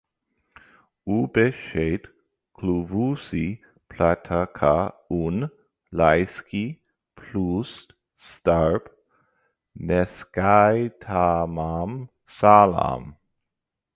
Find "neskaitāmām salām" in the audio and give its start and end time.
9.93-13.07